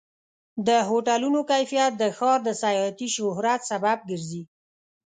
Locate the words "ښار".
2.17-2.39